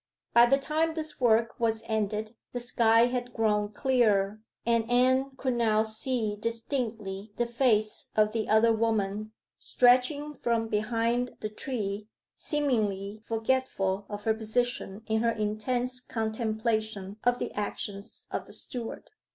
By 0.33 0.47
the 0.47 0.57
time 0.57 0.95
this 0.95 1.21
work 1.21 1.59
was 1.59 1.83
ended 1.85 2.35
the 2.53 2.59
sky 2.59 3.05
had 3.05 3.35
grown 3.35 3.69
clearer, 3.71 4.41
and 4.65 4.89
Anne 4.89 5.29
could 5.37 5.53
now 5.53 5.83
see 5.83 6.35
distinctly 6.39 7.31
the 7.37 7.45
face 7.45 8.09
of 8.15 8.31
the 8.31 8.49
other 8.49 8.73
woman, 8.73 9.31
stretching 9.59 10.33
from 10.33 10.69
behind 10.69 11.37
the 11.41 11.49
tree, 11.49 12.09
seemingly 12.35 13.21
forgetful 13.27 14.07
of 14.09 14.23
her 14.23 14.33
position 14.33 15.03
in 15.05 15.21
her 15.21 15.29
intense 15.33 15.99
contemplation 15.99 17.17
of 17.23 17.37
the 17.37 17.51
actions 17.51 18.25
of 18.31 18.47
the 18.47 18.53
steward. 18.53 19.11